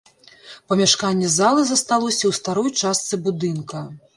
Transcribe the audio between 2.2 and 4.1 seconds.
ў старой частцы будынка.